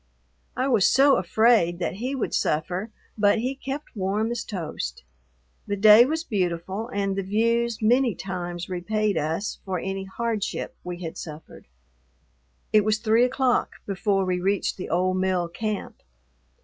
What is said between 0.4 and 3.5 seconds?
I was so afraid that he would suffer, but